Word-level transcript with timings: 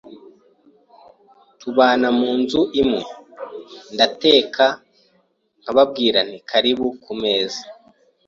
tubana 1.59 2.07
mu 2.19 2.29
nzu 2.39 2.61
imwe, 2.81 3.01
nkateka 3.93 4.65
nkababwira 5.61 6.19
nti 6.27 6.37
karibu 6.49 6.85
ku 7.03 7.13
meza 7.21 7.61